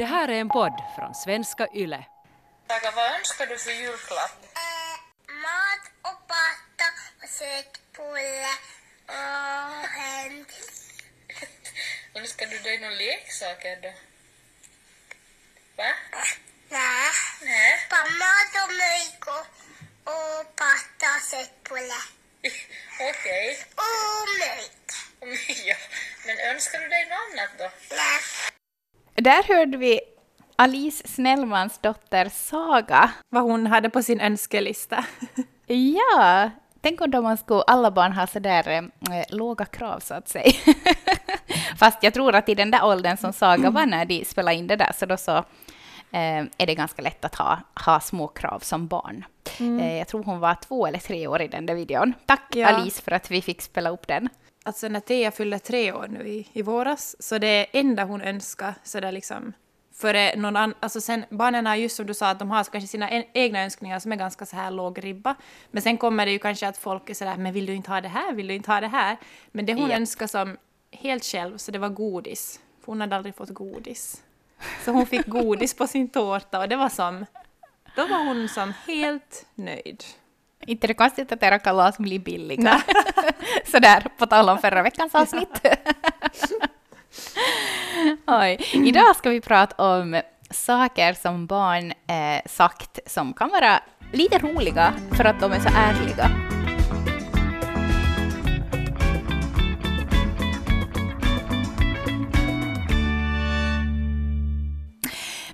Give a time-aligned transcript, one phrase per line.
[0.00, 2.04] Det här är en podd från svenska YLE.
[2.68, 4.36] Saga, vad önskar du för julklapp?
[5.44, 6.86] mat och pasta
[7.22, 8.54] och sötbulle
[9.06, 10.48] och hänt.
[12.14, 13.92] Önskar du dig några leksaker då?
[15.76, 15.92] Va?
[16.68, 17.10] Nej.
[17.42, 17.86] Nej.
[17.90, 19.46] Bara mat och mjölk och,
[20.12, 22.00] och pasta och sötbulle.
[23.10, 23.64] Okej.
[23.74, 24.90] Och mjölk.
[25.66, 25.76] Ja.
[26.26, 27.70] Men önskar du dig något annat då?
[27.96, 28.49] Nej.
[29.20, 30.00] Där hörde vi
[30.56, 33.10] Alice Snellmans dotter Saga.
[33.28, 35.04] Vad hon hade på sin önskelista.
[35.72, 36.50] Ja,
[36.80, 38.82] tänk om man skulle, alla barn har sådär eh,
[39.28, 40.52] låga krav så att säga.
[41.76, 44.66] Fast jag tror att i den där åldern som Saga var när de spelade in
[44.66, 45.36] det där, så då så
[46.10, 49.24] eh, är det ganska lätt att ha, ha små krav som barn.
[49.60, 52.14] Eh, jag tror hon var två eller tre år i den där videon.
[52.26, 52.68] Tack Ja.
[52.68, 54.28] Alice för att vi fick spela upp den.
[54.62, 58.74] Alltså när Thea fyllde tre år nu i, i våras, så det enda hon önskar
[58.82, 59.52] sådär liksom
[59.92, 62.88] för någon annan, alltså sen, barnen har just som du sa att de har kanske
[62.88, 65.34] sina en, egna önskningar som är ganska så här låg ribba.
[65.70, 68.00] Men sen kommer det ju kanske att folk är sådär, men vill du inte ha
[68.00, 69.16] det här, vill du inte ha det här?
[69.52, 69.96] Men det hon Ja.
[69.96, 70.56] önskar som
[70.92, 72.60] helt själv, så det var godis.
[72.80, 74.22] För hon hade aldrig fått godis.
[74.84, 77.26] Så hon fick godis på sin tårta och det var som,
[77.96, 80.04] då var hon som helt nöjd.
[80.66, 82.82] Inte det konstigt att era kalas blir billiga.
[83.66, 85.66] Sådär, på tal om förra veckans avsnitt.
[88.26, 88.58] Oj.
[88.72, 93.80] Idag ska vi prata om saker som barn eh, sagt som kan vara
[94.12, 96.30] lite roliga för att de är så ärliga.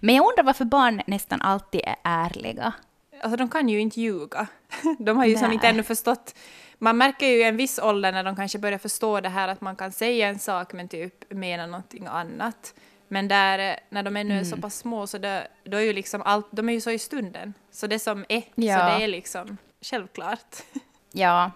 [0.01, 2.73] Men jag undrar varför barn nästan alltid är ärliga.
[3.22, 4.47] Alltså de kan ju inte ljuga.
[4.98, 5.55] De har ju som Nej.
[5.55, 6.34] inte ännu förstått.
[6.78, 9.61] Man märker ju i en viss ålder när de kanske börjar förstå det här att
[9.61, 12.75] man kan säga en sak men typ mena någonting annat.
[13.08, 14.50] Men där, eh, när de ännu är Mm.
[14.50, 16.98] så pass små så det, då är ju liksom allt, de är ju så i
[16.98, 17.55] stunden.
[17.70, 18.78] Så det som är, Ja.
[18.78, 20.56] så det är liksom självklart.
[21.12, 21.51] Ja,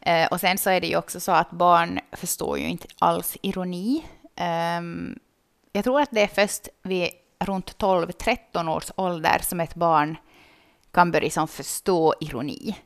[0.00, 3.36] eh, och sen så är det ju också så att barn förstår ju inte alls
[3.42, 4.04] ironi.
[4.36, 5.18] Ehm,
[5.72, 7.08] jag tror att det är först vid
[7.44, 10.16] runt 12-13 års ålder som ett barn
[10.92, 12.76] kan börja som förstå ironi.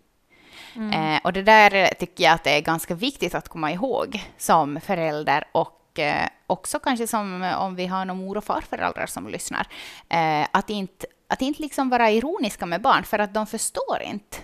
[0.92, 4.80] Eh, och det där tycker jag att det är ganska viktigt att komma ihåg som
[4.80, 9.28] förälder och eh, också kanske som eh, om vi har några mor och farföräldrar som
[9.28, 9.66] lyssnar.
[10.08, 14.38] Eh, att inte, att inte liksom vara ironiska med barn för att de förstår inte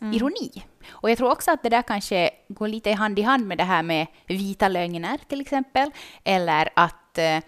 [0.00, 0.64] ironi.
[0.88, 3.64] Och jag tror också att det där kanske går lite hand i hand med det
[3.64, 5.90] här med vita lögner till exempel.
[6.24, 7.38] Eller att eh,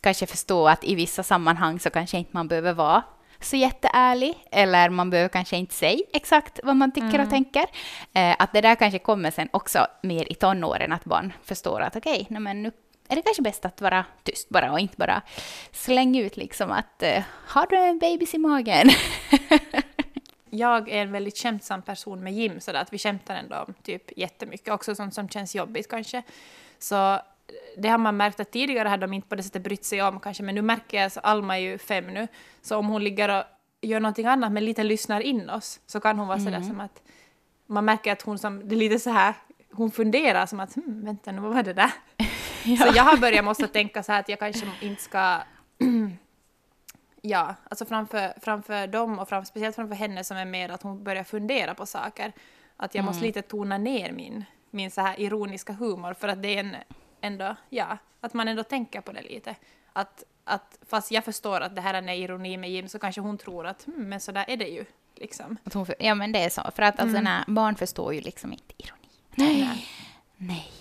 [0.00, 3.02] kanske förstå att i vissa sammanhang så kanske inte man behöver vara
[3.40, 4.34] så jätteärlig.
[4.50, 7.64] Eller man behöver kanske inte säga exakt vad man tycker och tänker.
[8.12, 11.96] Eh, att det där kanske kommer sen också mer i tonåren, att barn förstår att
[11.96, 12.72] okej, men nu
[13.08, 15.22] är det kanske bäst att vara tyst bara och inte bara
[15.72, 18.90] slänga ut liksom att eh, har du en bebis i magen?
[20.50, 24.18] Jag är en väldigt skämtsam person med Jim, så att vi skämtar ändå om typ
[24.18, 26.22] jättemycket, också sånt som känns jobbigt kanske.
[26.78, 27.20] Så
[27.76, 30.20] det har man märkt att tidigare hade de inte på det sättet brytt sig om
[30.20, 32.28] kanske, men nu märker jag, så Alma är ju fem nu,
[32.62, 33.44] så om hon ligger och
[33.80, 37.02] gör någonting annat men lite lyssnar in oss, så kan hon vara sådär som att
[37.66, 39.34] man märker att hon som, det är lite så här,
[39.72, 41.92] hon funderar som att hm, vänta nu, vad var det där?
[42.78, 45.40] Så jag har börjat måste tänka så här att jag kanske inte ska
[47.22, 51.04] Ja, alltså framför, framför dem och fram, speciellt framför henne som är mer att hon
[51.04, 52.32] börjar fundera på saker.
[52.76, 56.48] Att jag måste lite tona ner min, min så här ironiska humor för att det
[56.48, 56.76] är en,
[57.20, 59.54] ändå, ja, att man ändå tänker på det lite.
[59.92, 63.38] Att, att fast jag förstår att det här är ironi med Jim så kanske hon
[63.38, 64.84] tror att hm, men så där är det ju.
[65.14, 65.56] Liksom.
[65.64, 66.70] Att hon för, ja, men det är så.
[66.74, 69.08] För att alltså, när barn förstår ju liksom inte ironi.
[69.34, 69.86] Nej, nej,
[70.36, 70.72] nej.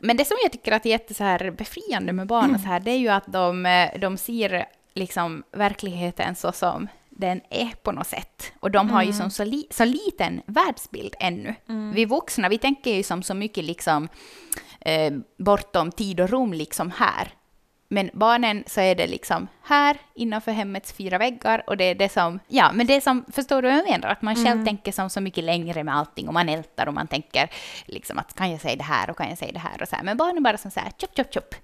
[0.00, 2.66] Men det som jag tycker att är jätte så här befriande med barn och så
[2.66, 7.70] här, det är ju att de, eh, de ser liksom verkligheten så som den är
[7.82, 8.52] på något sätt.
[8.60, 11.54] Och de har ju som så, li, så liten världsbild ännu.
[11.94, 14.08] Vi vuxna, vi tänker ju som så mycket liksom
[14.80, 17.32] eh, bortom tid och rum liksom här.
[17.90, 22.08] Men barnen så är det liksom här innanför hemmets fyra väggar och det är det
[22.08, 24.08] som, ja men det som, förstår du vad jag menar?
[24.08, 27.06] Att man själv tänker som så mycket längre med allting och man ältar och man
[27.06, 27.50] tänker
[27.86, 29.96] liksom att kan jag säga det här och kan jag säga det här och så
[29.96, 30.02] här.
[30.02, 31.54] Men barnen bara som så här tjopp tjopp tjopp.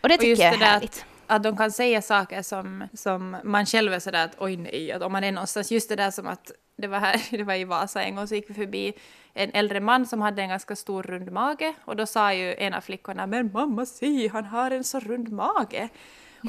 [0.00, 1.06] Och det Och tycker just jag är där härligt.
[1.26, 4.92] att, att de kan säga saker som, som man själv är sådär att oj nej,
[4.92, 7.54] att om man är någonstans, just det där som att det var här, det var
[7.54, 8.92] i Vasa en gång så gick vi förbi
[9.34, 12.74] en äldre man som hade en ganska stor rund mage och då sa ju en
[12.74, 15.88] av flickorna men mamma se han har en så rund mage.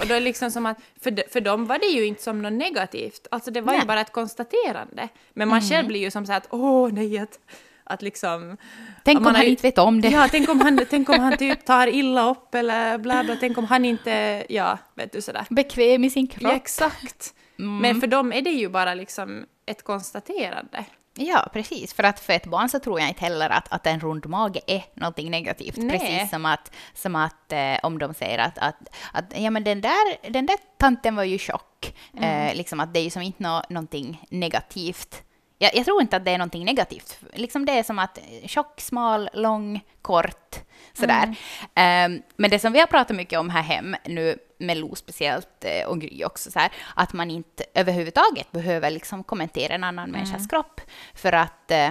[0.02, 2.42] Och då är liksom som att, för, de, för dem var det ju inte som
[2.42, 3.88] något negativt, alltså det var ju Nej.
[3.88, 5.10] bara ett konstaterande.
[5.34, 7.40] Men man själv blir ju som så här att åh nej, att,
[7.84, 8.58] Att liksom...
[9.04, 10.10] Tänk om han ju- inte vet om det.
[10.10, 13.58] Ja, tänk om han, tänk om han typ tar illa upp eller bla bla, tänk
[13.58, 15.46] om han inte, ja, vet du sådär.
[15.50, 16.52] Bekväm i sin Ja, kropp.
[16.54, 17.34] exakt.
[17.60, 17.78] Mm.
[17.78, 20.86] Men för dem är det ju bara liksom ett konstaterande.
[21.16, 21.94] Ja, precis.
[21.94, 24.62] För att för ett barn så tror jag inte heller att, att en rund mage
[24.68, 25.78] är någonting negativt.
[25.78, 26.00] Nej.
[26.00, 29.82] Precis som att, som att eh, om de säger att, att, att ja, men den,
[29.82, 31.96] där, den där tanten var ju tjock.
[32.18, 32.48] Mm.
[32.48, 35.24] Eh, liksom att det är ju som inte nå, någonting negativt.
[35.58, 37.20] Jag, jag tror inte att det är någonting negativt.
[37.34, 40.56] Liksom det är som att eh, tjock, smal, lång, kort,
[40.94, 41.36] sådär.
[41.76, 42.16] Mm.
[42.16, 45.66] Eh, men det som vi har pratat mycket om här hem nu, med Lo speciellt
[45.66, 50.12] eh, och Gry också, så här, att man inte överhuvudtaget behöver liksom kommentera en annan
[50.12, 50.82] människas kropp.
[51.14, 51.90] För att eh,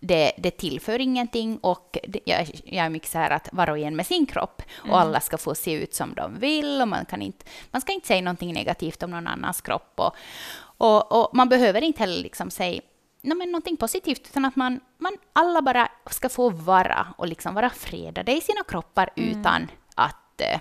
[0.00, 3.78] det, det tillför ingenting och det, jag, jag är mycket så här att var och
[3.78, 4.62] en med sin kropp.
[4.90, 7.92] Och alla ska få se ut som de vill och man, kan inte, man ska
[7.92, 9.92] inte säga någonting negativt om någon annans kropp.
[9.96, 10.14] Och,
[10.58, 12.80] och, och man behöver inte heller liksom säga
[13.22, 17.54] no, men någonting positivt utan att man, man alla bara ska få vara och liksom
[17.54, 20.60] vara fredade i sina kroppar utan att eh,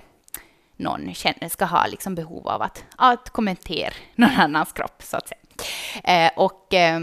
[0.78, 5.28] någon känner, ska ha liksom behov av att, att kommentera någon annans kropp så att
[5.28, 5.42] säga.
[6.04, 7.00] Eh, och eh,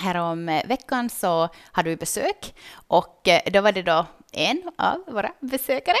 [0.00, 5.32] Härom veckan så hade vi besök och eh, då var det då en av våra
[5.40, 5.96] besökare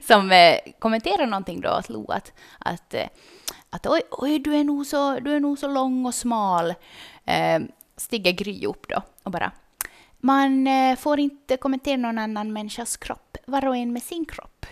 [0.02, 3.06] som eh, kommenterade någonting då åt Lo att, att, eh,
[3.70, 6.74] att oj, oj du, är nog så, du är nog så lång och smal.
[7.24, 7.60] Eh,
[7.96, 9.52] stiger Gry upp då och bara
[10.22, 14.66] man eh, får inte kommentera någon annan människas kropp, var och en med sin kropp.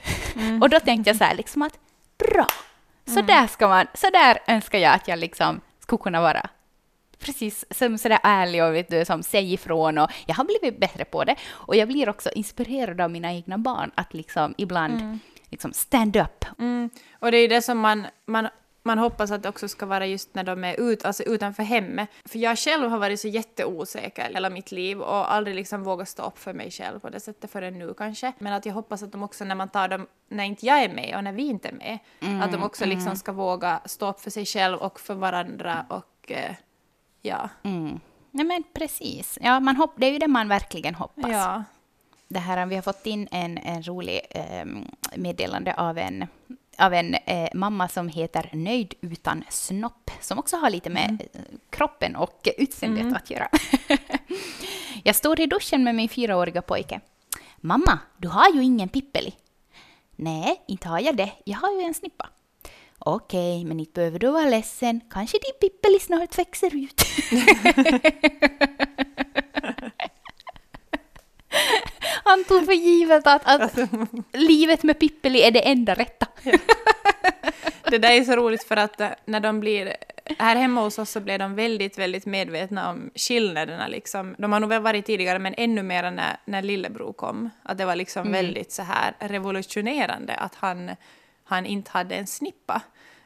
[0.62, 1.78] och då tänkte jag så här liksom att
[2.18, 2.46] bra,
[3.04, 6.48] så där ska man, så där önskar jag att jag liksom skulle kunna vara.
[7.18, 11.04] Precis som sådär ärlig och vet du, som säger ifrån och jag har blivit bättre
[11.04, 11.36] på det.
[11.48, 15.18] Och jag blir också inspirerad av mina egna barn att liksom ibland
[15.50, 16.44] liksom stand up.
[16.58, 16.90] Mm.
[17.12, 18.48] Och det är ju det som man, man,
[18.82, 22.08] man hoppas att det också ska vara just när de är ut, alltså utanför hemmet.
[22.24, 26.22] För jag själv har varit så jätteosäker hela mitt liv och aldrig liksom vågat stå
[26.22, 28.32] upp för mig själv på det sättet förrän nu kanske.
[28.38, 30.88] Men att jag hoppas att de också när man tar dem, när inte jag är
[30.88, 31.98] med och när vi inte är med,
[32.42, 36.32] att de också liksom ska våga stå upp för sig själv och för varandra och
[36.32, 36.54] eh,
[37.22, 37.48] ja.
[37.62, 38.00] Mm.
[38.30, 41.30] Nej men precis, ja, man hopp, det är ju det man verkligen hoppas.
[41.30, 41.64] Ja.
[42.28, 44.64] det här, vi har fått in en, en rolig eh,
[45.16, 46.26] meddelande av en,
[46.80, 51.40] av en eh, mamma som heter Nöjd utan snopp, som också har lite med eh,
[51.70, 53.48] kroppen och utseendet att göra.
[55.04, 57.00] jag står i duschen med min fyraåriga pojke.
[57.56, 59.34] Mamma, du har ju ingen pippeli.
[60.16, 61.32] Nej, inte har jag det.
[61.44, 62.28] Jag har ju en snippa.
[62.98, 65.00] Okej, men inte behöver du vara ledsen.
[65.10, 67.02] Kanske din pippeli snart växer ut.
[72.24, 73.78] Han tog för givet att, att
[74.32, 76.26] livet med Pippeli är det enda rätta.
[77.90, 79.96] Det där är så roligt för att eh, när de blir...
[80.38, 83.88] Här hemma hos oss så blev de väldigt, väldigt medvetna om skillnaderna.
[83.88, 84.34] Liksom.
[84.38, 87.50] De har nog väl varit tidigare, men ännu mer när, när lillebror kom.
[87.62, 90.90] Att det var liksom väldigt så här revolutionerande att han,
[91.44, 92.82] han inte hade en snippa.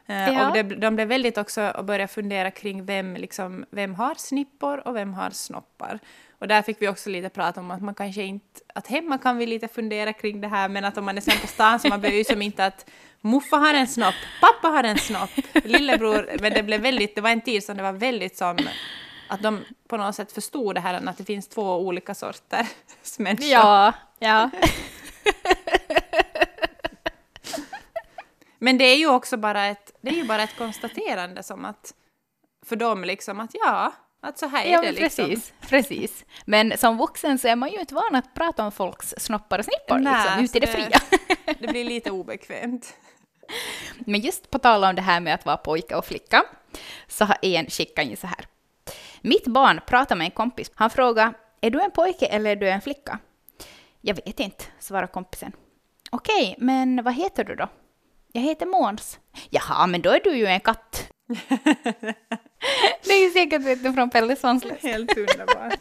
[0.07, 0.47] Eh, Ja.
[0.47, 4.87] Och det, de blev väldigt också att börja fundera kring vem, liksom, vem har snippor
[4.87, 5.99] och vem har snoppar.
[6.39, 9.37] Och där fick vi också lite prata om att man kanske inte, att hemma kan
[9.37, 11.87] vi lite fundera kring det här, men att om man är sen på stan så
[11.87, 12.89] man behöver ju som inte att
[13.21, 17.29] muffa har en snopp, pappa har en snopp, lillebror, men det blev väldigt, det var
[17.29, 18.57] en tid som det var väldigt som
[19.27, 22.67] att de på något sätt förstod det här att det finns två olika sorters
[23.17, 23.47] människor.
[23.47, 24.49] Ja, ja.
[28.59, 31.93] Men det är ju också bara ett, det är ju bara ett konstaterande som att
[32.65, 33.93] för dem liksom att ja,
[34.25, 35.25] att så här är ja det liksom.
[35.25, 36.25] precis, precis.
[36.45, 39.65] Men som vuxen så är man ju inte van att prata om folks snoppar och
[39.65, 40.99] snippor, Nej, liksom, ute i det så fria.
[41.59, 42.97] Det blir lite obekvämt.
[43.99, 46.43] Men just på tal om det här med att vara pojke och flicka,
[47.07, 48.45] så har en skickat in så här.
[49.21, 50.71] Mitt barn pratar med en kompis.
[50.75, 53.19] Han frågar, är du en pojke eller är du en flicka?
[54.01, 55.51] Jag vet inte, svarar kompisen.
[56.11, 57.67] Okej, men vad heter du då?
[58.31, 59.19] Jag heter Måns.
[59.49, 61.11] Jaha, men då är du ju en katt.
[63.03, 64.83] det är säkert vet från Pelle Svanslös.
[64.83, 65.79] Helt underbart.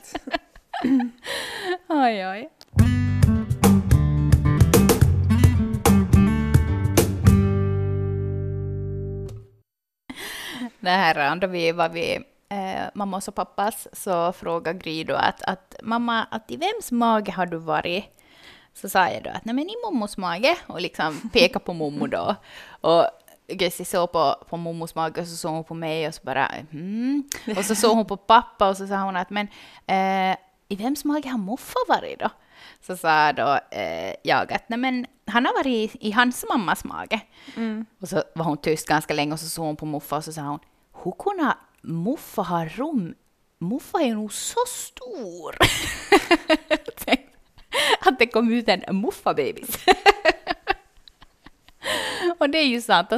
[1.89, 2.51] Oj, oj.
[10.81, 12.17] Det här då vi var vid
[12.49, 17.33] eh, mammas och pappas så frågade Gry då att, att mamma, att i vems mage
[17.33, 18.05] har du varit?
[18.75, 22.07] Så sa jag då att nej men i mommos mage och liksom peka på mommo
[22.07, 22.35] då.
[22.81, 23.05] Och
[23.49, 26.47] Gessi såg på, på mommos mage och så såg hon på mig och så bara
[26.47, 27.25] mm.
[27.57, 29.49] Och så såg hon på pappa och så sa hon att men
[29.87, 30.37] eh,
[30.69, 32.31] i vems mage har moffa varit då?
[32.81, 36.85] Så sa då eh, jag att nej men han har varit i, i hans mammas
[36.85, 37.21] mage.
[38.01, 40.33] Och så var hon tyst ganska länge och så såg hon på muffa och så
[40.33, 40.61] sa hon
[41.05, 43.15] hur kunde muffa ha rum
[43.59, 45.57] Muffa är nog så stor.
[48.01, 49.87] att det kom ut en Muffa-bebis.
[52.39, 53.09] Och det är ju sant.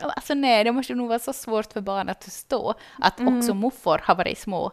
[0.00, 4.00] Alltså nej, det måste nog vara så svårt för barn att förstå att också muffor
[4.04, 4.72] har varit små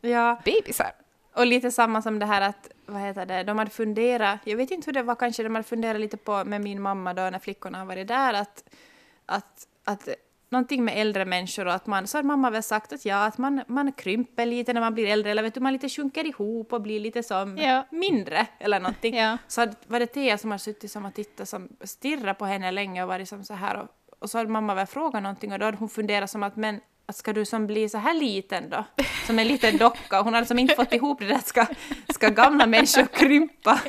[0.00, 0.92] Ja, bebisar.
[1.34, 4.70] och lite samma som det här att, vad heter det, de hade funderat, jag vet
[4.70, 7.38] inte hur det var, kanske de hade funderat lite på med min mamma då när
[7.38, 8.64] flickorna har varit där, att,
[9.26, 10.08] att, att
[10.50, 13.38] någonting med äldre människor och att man, så har mamma väl sagt att ja, att
[13.38, 16.72] man, man krymper lite när man blir äldre, eller vet du, man lite sjunker ihop
[16.72, 17.86] och blir lite som Ja.
[17.90, 19.16] mindre eller någonting.
[19.16, 19.38] Ja.
[19.48, 22.70] Så hade, var det Thea som har suttit som och tittat som stirrat på henne
[22.70, 23.88] länge och varit som så här och,
[24.18, 26.80] och så hade mamma väl frågat någonting och då hade hon funderat som att men
[27.06, 28.84] att ska du som bli så här liten då?
[29.26, 30.20] Som en liten docka.
[30.22, 31.66] Hon hade som inte fått ihop det där, ska,
[32.14, 33.80] ska gamla människor krympa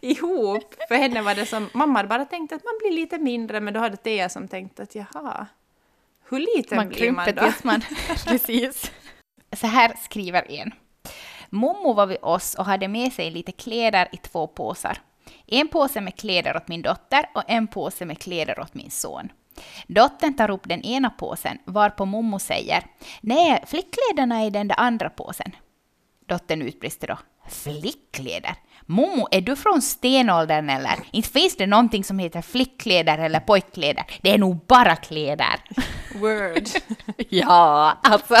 [0.00, 0.74] ihop?
[0.88, 3.74] För henne var det som, mamma hade bara tänkt att man blir lite mindre men
[3.74, 5.46] då hade Thea som tänkt att jaha,
[6.28, 7.52] hur liten Man blir man då?
[7.62, 7.82] man...
[8.26, 8.92] Precis.
[9.56, 10.72] Så här skriver en.
[11.50, 14.98] Mommo var vid oss och hade med sig lite kläder i två påsar.
[15.46, 19.28] En påse med kläder åt min dotter och en påse med kläder åt min son.
[19.86, 22.84] Dottern tar upp den ena påsen, varpå Mommo säger
[23.20, 25.52] Nej, flickkläderna är i den där andra påsen.
[26.28, 27.18] Dottern utbrister då.
[27.48, 28.54] Flickkläder?
[28.86, 30.98] Mommo, är du från stenåldern eller?
[31.12, 34.04] Inte finns det någonting som heter flickkläder eller pojkkläder.
[34.22, 35.54] Det är nog bara kläder.
[36.14, 36.68] Word.
[37.28, 38.36] Ja, alltså.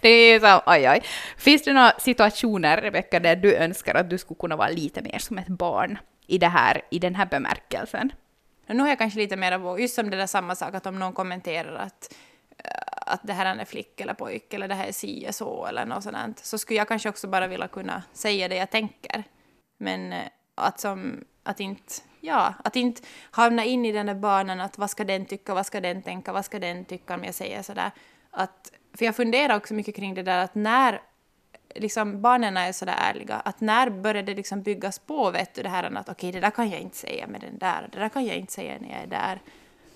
[0.00, 1.02] Det är så, oj oj.
[1.36, 5.18] Finns det några situationer, Rebecka, där du önskar att du skulle kunna vara lite mer
[5.18, 8.12] som ett barn i, det här, i den här bemärkelsen?
[8.66, 10.98] Nu har jag kanske lite mer av, just som det där samma sak, att om
[10.98, 12.14] någon kommenterar att,
[13.06, 15.86] att det här är en flicka eller pojke, eller det här är si så eller
[15.86, 19.24] något sådant, så skulle jag kanske också bara vilja kunna säga det jag tänker.
[19.78, 24.60] Men eh, att som, att inte, ja, att inte hamna in i den där banan
[24.60, 27.34] att vad ska den tycka, vad ska den tänka, vad ska den tycka om jag
[27.34, 27.90] säger sådär.
[28.30, 31.02] Att, för jag funderar också mycket kring det där att när
[31.74, 35.68] liksom barnen är sådär ärliga, att när börjar det liksom byggas på, vet du, det
[35.68, 38.24] här att okej, det där kan jag inte säga med den där, det där kan
[38.24, 39.40] jag inte säga när jag är där.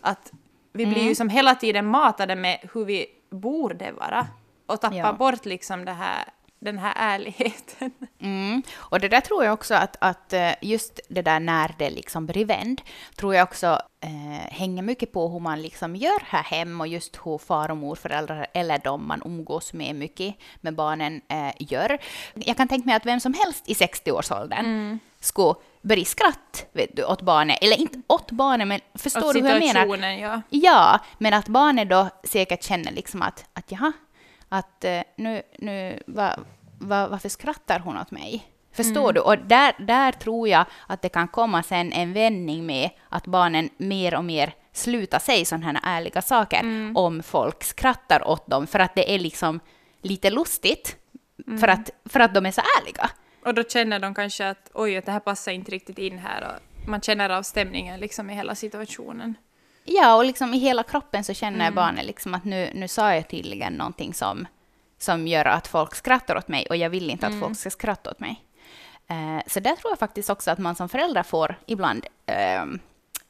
[0.00, 0.32] Att
[0.72, 4.26] vi blir ju som hela tiden matade med hur vi borde vara
[4.66, 5.12] och tappar Ja.
[5.12, 6.24] bort liksom det här,
[6.60, 7.90] den här ärligheten.
[8.20, 8.62] Mm.
[8.76, 12.26] Och det där tror jag också att, att eh, just det där när det liksom
[12.26, 12.80] blir vänd,
[13.16, 13.66] tror jag också
[14.00, 17.76] eh, hänger mycket på hur man liksom gör här hemma och just hur far och
[17.76, 21.98] morföräldrar eller de man umgås med mycket med barnen eh, gör.
[22.34, 27.04] Jag kan tänka mig att vem som helst i 60-årsåldern skulle börja skratt vet du,
[27.04, 30.08] åt barnet, eller inte åt barnet, men förstår Åt du hur jag menar?
[30.08, 30.42] ja.
[30.50, 33.92] Ja, men att barnet då säkert känner liksom att, att jaha,
[34.50, 36.36] att eh, nu, nu va,
[36.78, 38.46] va, varför skrattar hon åt mig?
[38.72, 39.20] Förstår du?
[39.20, 43.70] Och där, där tror jag att det kan komma sen en vändning med att barnen
[43.76, 48.78] mer och mer slutar säga sådana här ärliga saker om folk skrattar åt dem, för
[48.78, 49.60] att det är liksom
[50.02, 50.96] lite lustigt,
[51.60, 53.10] för, att, för att de är så ärliga.
[53.44, 56.88] Och då känner de kanske att oj, det här passar inte riktigt in här och
[56.88, 59.34] man känner av stämningen liksom i hela situationen.
[59.92, 63.28] Ja, och liksom i hela kroppen så känner barnet liksom att nu, nu sa jag
[63.28, 64.46] tydligen någonting som,
[64.98, 68.10] som gör att folk skrattar åt mig och jag vill inte att folk ska skratta
[68.10, 68.44] åt mig.
[69.08, 72.64] Eh, så där tror jag faktiskt också att man som förälder får ibland eh,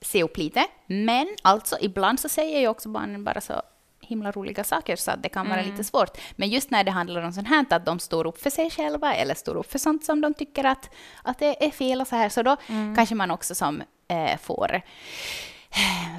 [0.01, 0.67] se upp lite.
[0.87, 3.63] Men alltså ibland så säger ju också barnen bara så
[4.01, 6.19] himla roliga saker så att det kan vara lite svårt.
[6.37, 9.15] Men just när det handlar om sånt här, att de står upp för sig själva
[9.15, 10.91] eller står upp för sånt som de tycker att,
[11.23, 12.57] att det är fel och så här, så då
[12.97, 14.83] kanske man också som eh, får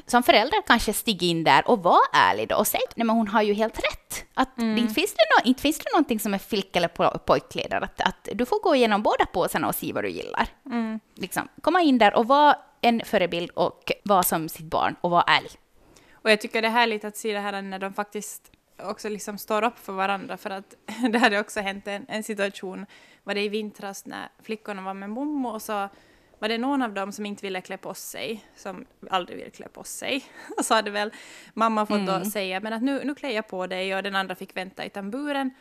[0.08, 3.16] som förälder kanske stiga in där och vara ärlig då och säga att nej, men
[3.16, 4.26] hon har ju helt rätt.
[4.34, 7.18] Att det inte, finns det no, inte finns det någonting som är flick eller po-
[7.18, 7.82] pojkkläder.
[7.82, 10.48] Att, att du får gå igenom båda påsarna och se vad du gillar.
[11.16, 15.24] Liksom, komma in där och vara en förebild och vara som sitt barn och vara
[15.24, 15.52] ärlig.
[16.12, 18.52] Och jag tycker det är härligt att se det här när de faktiskt
[18.84, 20.76] också liksom står upp för varandra för att
[21.12, 22.86] det hade också hänt en, en situation,
[23.24, 25.90] var det i vintras när flickorna var med mommo och så
[26.42, 29.68] var det någon av dem som inte ville klä på sig, som aldrig vill klä
[29.68, 30.26] på sig.
[30.58, 31.12] Och så hade väl
[31.54, 34.36] mamma fått då säga men att nu, nu klär jag på dig och den andra
[34.36, 35.52] fick vänta i tamburen.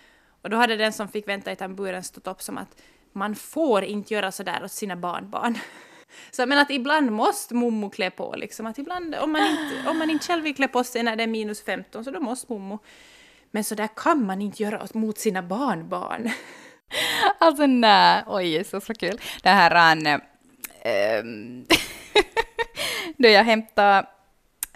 [0.43, 2.83] Och då hade den som fick vänta i tamburen stått upp som att
[3.13, 5.59] man får inte göra så där åt sina barnbarn.
[6.31, 8.67] Så men att ibland måste mommo klä på liksom.
[8.67, 11.23] Att ibland, om man, inte, om man inte själv vill klä på sig när det
[11.23, 12.79] är minus 15 så då måste mommo.
[13.51, 16.31] Men så där kan man inte göra mot sina barnbarn.
[17.39, 19.21] Alltså nej, oj så, så kul.
[19.43, 20.21] Det här an, ähm,
[20.83, 21.67] Ehm,
[23.17, 24.07] då jag hämtade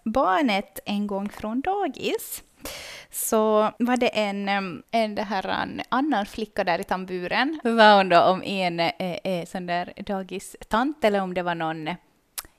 [0.05, 2.43] barnet en gång från dagis
[3.11, 7.61] så var det en, ehm, en det här, en annan flicka där i tamburen.
[7.65, 11.89] Var hon då om en eh, eh, sån där dagistant eller om det var någon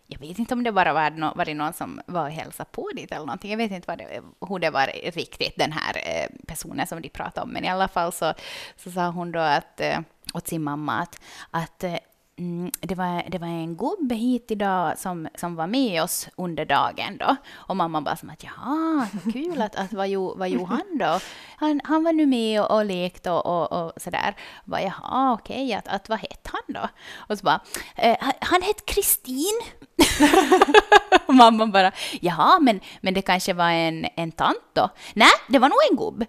[0.08, 2.70] jag vet inte om det bara var, no, var det någon som var och hälsade
[2.72, 3.52] på dit eller någonting.
[3.52, 7.10] Jag vet inte vad det, hur det var riktigt, den här eh, personen som de
[7.10, 7.50] pratade om.
[7.50, 8.34] Men i alla fall så,
[8.78, 10.00] så sa hon då att, eh,
[10.34, 11.22] åt sin mamma att,
[11.52, 11.98] att eh,
[12.38, 16.66] Mm, det, var, det var en gubbe hit idag som, som var med oss under
[16.66, 17.36] dagen då.
[17.54, 20.98] Och mamma bara som att jaha, vad kul, att, att vad, jo, vad gjorde han
[21.00, 21.20] då?
[21.58, 24.36] Han, han var nu med och, och lekte och, och, och sådär.
[24.66, 26.90] Bara jaha, okej, att, att vad hette han då?
[27.18, 27.60] Och så bara,
[27.96, 29.62] eh, han hette Kristin.
[31.28, 31.92] mamma bara,
[32.22, 34.90] jaha, men, men det kanske var en, en tant då?
[35.14, 36.26] Nej, det var nog en gubb.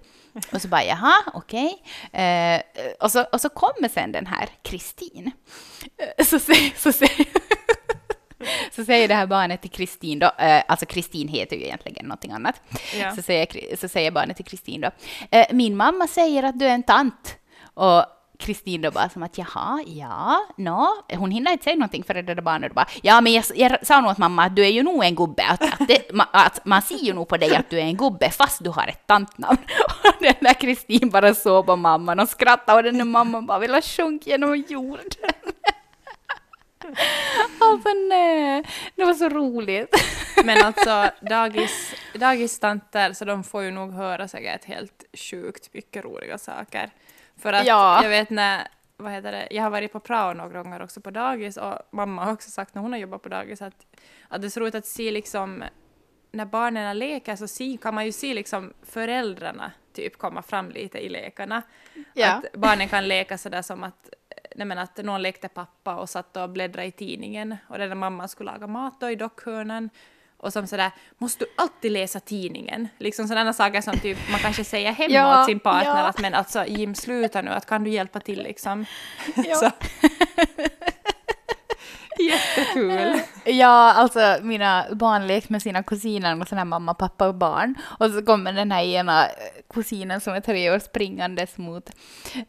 [0.52, 1.82] Och så bara, jaha, okej.
[2.10, 2.22] Okay.
[2.22, 2.60] Eh,
[3.00, 5.30] och, så, och så kommer sen den här Kristin.
[6.18, 6.92] Eh, så, så, så,
[8.72, 12.32] så säger det här barnet till Kristin då, eh, alltså Kristin heter ju egentligen någonting
[12.32, 12.60] annat.
[13.00, 13.16] Ja.
[13.16, 14.90] Så, säger, så säger barnet till Kristin då,
[15.30, 17.36] eh, min mamma säger att du är en tant.
[17.74, 18.04] Och
[18.46, 20.86] Kristin då bara som att jaha, ja, no.
[21.16, 24.00] Hon hinner inte säga någonting för det där barnet bara ja, men jag, jag sa
[24.00, 26.64] nog åt mamma att du är ju nog en gubbe, att, att, det, ma, att,
[26.64, 29.06] man ser ju nog på dig att du är en gubbe fast du har ett
[29.06, 29.58] tantnamn.
[30.04, 33.58] Och den där Kristin bara såg på mamman och skrattade och den där mamman bara
[33.58, 35.10] ville sjunka genom jorden.
[37.58, 39.88] Alltså nej, det var så roligt.
[40.44, 46.38] Men alltså dagis, dagistanter, så de får ju nog höra säkert helt sjukt mycket roliga
[46.38, 46.90] saker.
[47.36, 48.02] För att ja.
[48.02, 51.10] jag vet när, vad heter det, jag har varit på prao några gånger också på
[51.10, 53.86] dagis och mamma har också sagt när hon har jobbat på dagis att,
[54.28, 55.64] att det är så roligt att se liksom
[56.32, 60.98] när barnen leker så se, kan man ju se liksom föräldrarna typ komma fram lite
[60.98, 61.62] i lekarna.
[62.12, 62.32] Ja.
[62.32, 64.10] Att barnen kan leka sådär som att,
[64.56, 67.96] nej men att någon lekte pappa och satt och bläddrade i tidningen och den där
[67.96, 69.90] mamman skulle laga mat då i dockhörnan
[70.38, 72.88] och som sådär, måste du alltid läsa tidningen?
[72.98, 76.06] Liksom sådana saker som typ man kanske säger hemma ja, åt sin partner ja.
[76.06, 78.86] att men alltså Jim sluta nu, att kan du hjälpa till liksom?
[79.36, 79.70] Ja.
[82.30, 83.20] Jättekul!
[83.44, 87.74] Ja, alltså mina barn lekte med sina kusiner och sådana mamma, pappa och barn.
[87.98, 89.26] Och så kommer den här ena
[89.74, 91.90] kusinen som är tre år springandes mot,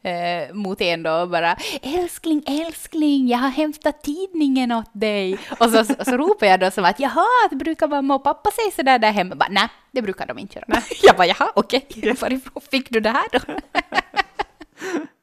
[0.01, 5.37] eh, mot en då och bara ”Älskling, älskling, jag har hämtat tidningen åt dig”.
[5.59, 8.51] Och så, så, så ropar jag då som att ”Jaha, det brukar mamma och pappa
[8.51, 10.65] säga sådär där hemma?” Nej, det brukar de inte göra.
[10.67, 10.83] Nej.
[11.03, 12.13] Jag bara ”Jaha, okej, okay.
[12.13, 13.39] varifrån fick du det här då?”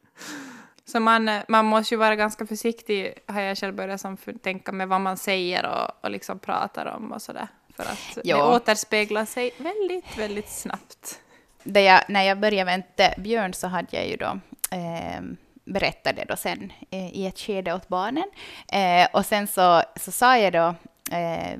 [0.94, 4.88] Så man, man måste ju vara ganska försiktig, har jag själv börjat som tänka med
[4.88, 7.48] vad man säger och, och liksom pratar om och sådär.
[7.76, 8.36] För att ja.
[8.36, 11.20] det återspeglar sig väldigt, väldigt snabbt.
[11.62, 14.38] Jag, när jag började vänta Björn så hade jag ju då
[14.70, 15.22] eh,
[15.64, 18.30] berättade då sen eh, i ett skede åt barnen.
[18.72, 20.74] Eh, och sen så, så sa jag då
[21.16, 21.58] eh,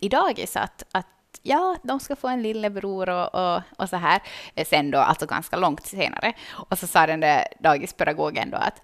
[0.00, 1.06] i dagis att, att
[1.42, 4.22] ja, de ska få en lillebror och, och, och så här.
[4.54, 6.32] Eh, sen då, alltså ganska långt senare.
[6.50, 8.82] Och så sa den där dagispedagogen då att,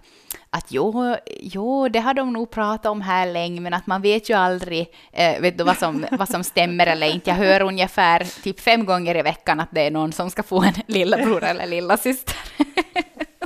[0.50, 4.30] att jo, jo, det har de nog pratat om här länge, men att man vet
[4.30, 7.30] ju aldrig eh, vet du, vad, som, vad som stämmer eller inte.
[7.30, 10.62] Jag hör ungefär typ fem gånger i veckan att det är någon som ska få
[10.62, 12.36] en lillebror eller lillasyster.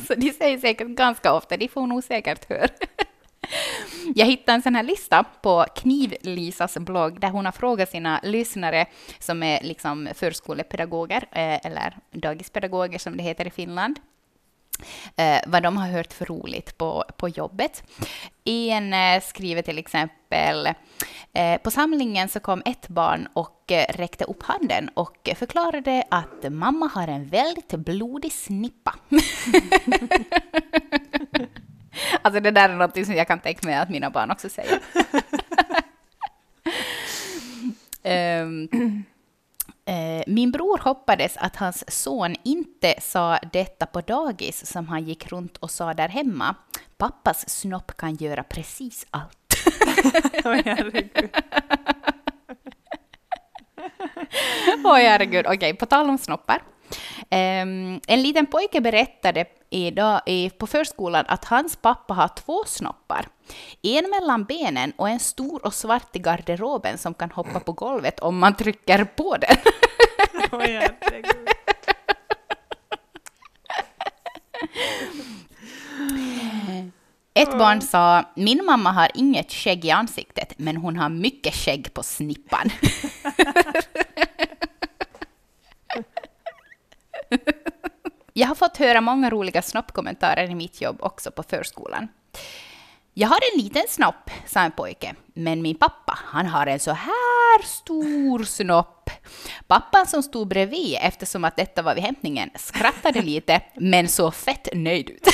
[0.07, 2.69] så de säger säkert ganska ofta, de får nog säkert höra.
[4.15, 8.87] Jag hittade en sån här lista på Kniv-Lisas blogg där hon har frågat sina lyssnare
[9.19, 14.01] som är liksom förskolepedagoger eh, eller dagispedagoger som det heter i Finland
[15.17, 17.83] eh, vad de har hört för roligt på, på jobbet.
[18.45, 20.69] En eh, skriver till exempel
[21.33, 26.53] eh, på samlingen så kom ett barn och eh, räckte upp handen och förklarade att
[26.53, 28.95] mamma har en väldigt blodig snippa.
[32.23, 34.79] Alltså det där är något som jag kan tänka mig att mina barn också säger.
[38.43, 38.69] um,
[39.89, 45.33] uh, min bror hoppades att hans son inte sa detta på dagis som han gick
[45.33, 46.55] runt och sa där hemma.
[46.99, 49.37] Pappas snopp kan göra precis allt.
[50.45, 51.31] Oh, herregud.
[54.85, 55.47] Oh, herregud.
[55.47, 56.63] Okej, okay, på tal om snoppar.
[57.33, 63.29] Um, en liten pojke berättade idag, i, på förskolan att hans pappa har två snoppar.
[63.83, 68.21] En mellan benen och en stor och svart i garderoben som kan hoppa på golvet
[68.21, 69.57] om man trycker på den.
[70.53, 70.64] Oh,
[77.35, 81.95] Ett barn sa, min mamma har inget skägg i ansiktet, men hon har mycket skägg
[81.95, 82.71] på snippan.
[88.40, 92.09] Jag har fått höra många roliga snoppkommentarer i mitt jobb också på förskolan.
[93.14, 96.90] Jag har en liten snopp, sa en pojke, men min pappa, han har en så
[96.90, 99.11] här stor snopp.
[99.66, 104.68] Pappan som stod bredvid, eftersom att detta var vid hämtningen, skrattade lite, men såg fett
[104.72, 105.24] nöjd ut.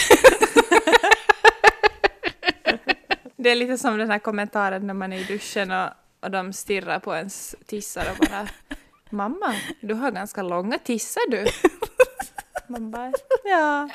[3.37, 5.90] Det är lite som den här kommentaren när man är i duschen och,
[6.23, 8.49] och de stirrar på ens tissar och bara
[9.11, 11.47] Mamma, du har ganska långa tissar du.
[12.69, 13.13] Man bara,
[13.45, 13.89] ja.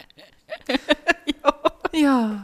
[1.92, 2.40] Ja.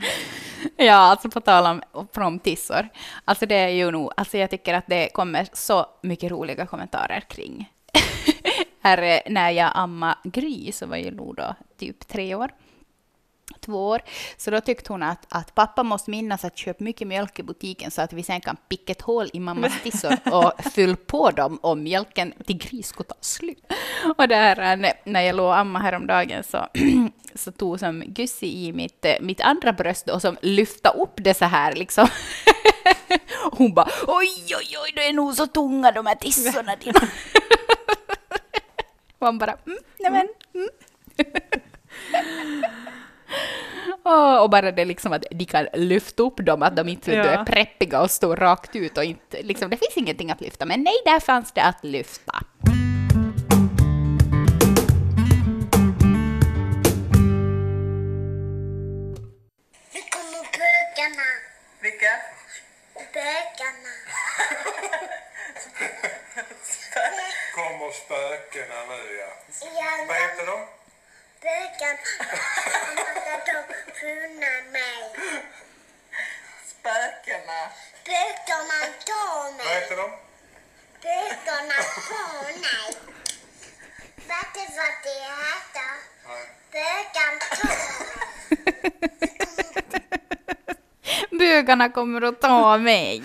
[0.78, 2.90] Ja, alltså på tal om promtissor.
[3.26, 7.20] Alltså det är ju nog, alltså jag tycker att det kommer så mycket roliga kommentarer
[7.20, 7.72] kring.
[8.82, 12.52] Här, eh, när jag ammade Gry så var ju nog då typ tre år.
[13.60, 14.02] Två år.
[14.38, 17.92] Så då tyckte hon att, att pappa måste minnas att köpa mycket mjölk i butiken
[17.92, 21.60] så att vi sen kan picka ett hål i mammas tissor och fylla på dem
[21.62, 23.74] om mjölken till Gry skulle ta slut.
[24.18, 26.68] Och där eh, när jag låg och ammade häromdagen så,
[27.36, 31.34] så tog som Gussi i mitt, eh, mitt andra bröst och som lyfta upp det
[31.34, 32.08] så här liksom.
[33.52, 37.00] Hon bara oj, oj, oj, det är nog så tunga de här tissorna dina.
[39.20, 40.70] Han bara mm, nämen, mm.
[44.10, 47.24] Åh, och bara det liksom att de kan lyfta upp dem, att de inte Ja.
[47.24, 50.66] är preppiga och står rakt ut och inte, liksom, det finns ingenting att lyfta.
[50.66, 52.34] Men nej, där fanns det att lyfta.
[59.94, 61.28] Nu kommer bögarna.
[61.82, 62.14] Vilka?
[63.14, 63.94] Bögarna.
[67.56, 69.32] Kommer spökena nu ja.
[69.62, 70.58] Ja, Vad heter de?
[71.42, 72.00] bögarna.
[78.58, 78.64] Tar
[79.58, 80.12] Vad heter de?
[81.46, 82.90] Tar mig.
[84.16, 85.92] Vet du vad det heter?
[91.40, 93.24] Bögarna kommer att ta mig.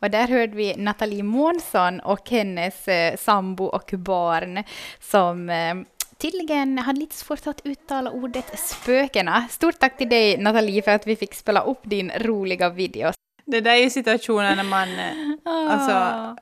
[0.00, 4.64] Och där hörde vi Nathalie Månsson och hennes eh, sambo och barn
[5.00, 5.74] som eh,
[6.18, 9.48] tydligen hade lite svårt att uttala ordet spökena.
[9.50, 13.12] Stort tack till dig Nathalie för att vi fick spela upp din roliga video.
[13.44, 15.12] Det där är ju situationer när man, eh,
[15.72, 16.36] alltså,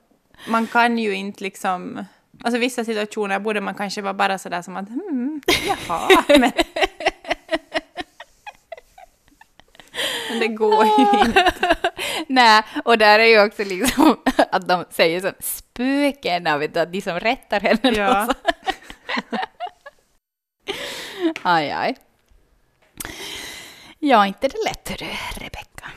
[0.49, 2.05] man kan ju inte liksom,
[2.45, 6.09] alltså vissa situationer borde man kanske vara bara sådär som att hmm, jaha,
[6.39, 6.53] men...
[10.31, 11.53] Men det går ju inte.
[12.27, 14.17] Nej, och där är ju också liksom
[14.51, 18.27] att de säger så spökena, vet du, att de som rättar henne Ja.
[18.27, 18.35] så.
[21.47, 21.97] Aj, aj.
[23.99, 25.91] Ja, inte det lätt, hörru, Rebecka.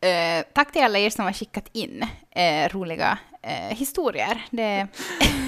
[0.00, 4.46] Eh, tack till alla er som har skickat in eh, roliga eh, historier.
[4.50, 4.86] Det,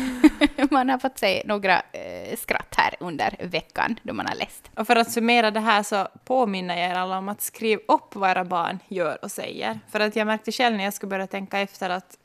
[0.70, 4.70] man har fått se några eh, skratt här under veckan då man har läst.
[4.74, 8.14] Och för att summera det här så påminner jag er alla om att skriva upp
[8.14, 9.80] vad era barn gör och säger.
[9.88, 12.18] För att jag märkte själv när jag skulle börja tänka efter att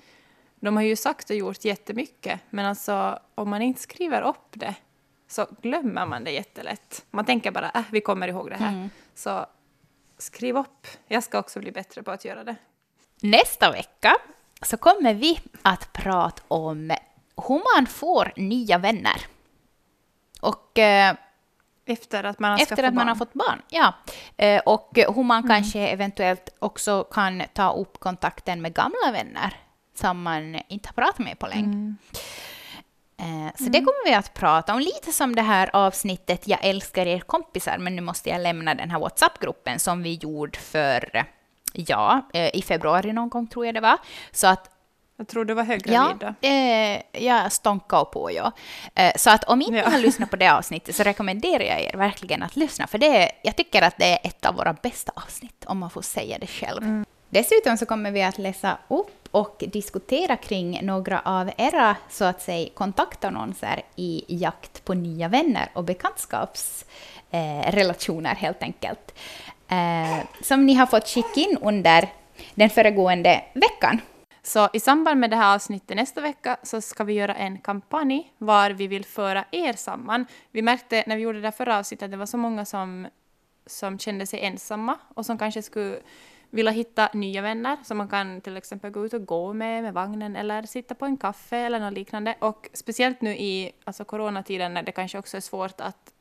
[0.59, 4.75] de har ju sagt och gjort jättemycket, men alltså om man inte skriver upp det
[5.31, 7.05] så glömmer man det jättelätt.
[7.11, 8.89] Man tänker bara äh, vi kommer ihåg det här.
[9.15, 9.45] Så
[10.17, 10.87] skriv upp.
[11.07, 12.55] Jag ska också bli bättre på att göra det.
[13.21, 14.15] Nästa vecka
[14.61, 16.91] så kommer vi att prata om
[17.47, 19.25] hur man får nya vänner.
[20.41, 21.15] Och eh,
[21.85, 23.61] Efter att man har efter att man har fått barn.
[23.69, 23.93] Ja.
[24.37, 29.53] Eh, och hur man kanske eventuellt också kan ta upp kontakten med gamla vänner
[29.93, 31.95] som man inte har pratat med på länge.
[32.13, 32.19] Eh,
[33.55, 37.19] Så det kommer vi att prata om, lite som det här avsnittet Jag älskar er
[37.19, 41.23] kompisar, men nu måste jag lämna den här WhatsApp-gruppen som vi gjorde för, eh,
[41.73, 43.97] ja, eh, i februari någon gång tror jag det var.
[44.31, 44.69] Så att
[45.17, 46.47] Jag tror du var höggravid Ja, då.
[46.47, 48.51] eh, jag stånkade på, ja.
[48.95, 49.89] Eh, så att om inte Ja.
[49.89, 53.31] har lyssnat på det avsnittet så rekommenderar jag er verkligen att lyssna, för det är,
[53.43, 56.47] jag tycker att det är ett av våra bästa avsnitt, om man får säga det
[56.47, 57.03] själv.
[57.29, 62.41] Dessutom så kommer vi att läsa upp och diskutera kring några av era, så att
[62.41, 69.13] säga, kontaktannonser i jakt på nya vänner och bekantskapsrelationer eh, helt enkelt.
[69.67, 72.09] Eh, som ni har fått skicka in under
[72.55, 74.01] den föregående veckan.
[74.43, 78.33] Så i samband med det här avsnittet nästa vecka så ska vi göra en kampanj
[78.37, 80.25] var vi vill föra er samman.
[80.51, 83.07] Vi märkte när vi gjorde det förra avsnittet att det var så många som,
[83.65, 85.99] som kände sig ensamma och som kanske skulle
[86.51, 89.93] vilja hitta nya vänner som man kan till exempel gå ut och gå med med
[89.93, 92.35] vagnen eller sitta på en kaffe eller något liknande.
[92.39, 96.13] Och speciellt nu i alltså coronatiden när det kanske också är svårt att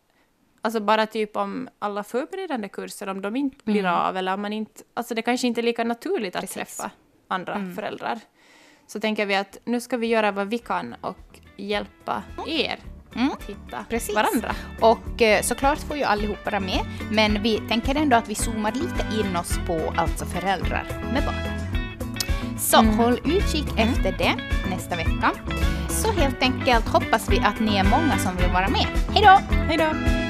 [0.62, 4.52] Alltså bara typ om alla förberedande kurser, om de inte blir av eller om man
[4.52, 4.82] inte...
[4.94, 6.56] Alltså det kanske inte är lika naturligt att Precis.
[6.56, 6.90] träffa
[7.28, 8.20] andra föräldrar.
[8.86, 12.78] Så tänker vi att nu ska vi göra vad vi kan och hjälpa er
[13.14, 14.14] att hitta Precis.
[14.14, 14.54] varandra.
[14.80, 18.72] Och eh, såklart får ju allihopa vara med, men vi tänker ändå att vi zoomar
[18.72, 21.60] lite in oss på alltså föräldrar med barn.
[22.58, 24.34] Så håll utkik efter det
[24.70, 25.32] nästa vecka.
[25.88, 28.86] Så helt enkelt hoppas vi att ni är många som vill vara med.
[29.14, 29.56] Hej då!
[29.56, 30.29] Hej då!